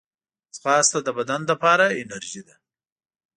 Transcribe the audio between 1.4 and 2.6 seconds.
لپاره انرژي ده